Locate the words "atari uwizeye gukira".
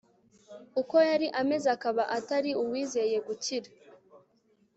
2.17-3.69